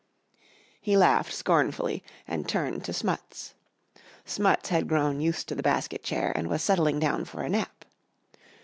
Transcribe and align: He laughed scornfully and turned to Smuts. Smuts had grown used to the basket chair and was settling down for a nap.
He 0.81 0.97
laughed 0.97 1.31
scornfully 1.31 2.03
and 2.27 2.49
turned 2.49 2.83
to 2.85 2.91
Smuts. 2.91 3.53
Smuts 4.25 4.69
had 4.69 4.87
grown 4.87 5.21
used 5.21 5.47
to 5.49 5.53
the 5.53 5.61
basket 5.61 6.01
chair 6.01 6.31
and 6.35 6.47
was 6.47 6.63
settling 6.63 6.97
down 6.97 7.23
for 7.23 7.43
a 7.43 7.49
nap. 7.49 7.85